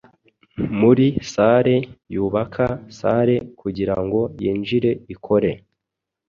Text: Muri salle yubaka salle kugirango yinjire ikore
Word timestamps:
Muri 0.79 1.05
salle 1.31 1.75
yubaka 2.13 2.65
salle 2.97 3.35
kugirango 3.59 4.19
yinjire 4.41 4.91
ikore 5.13 5.51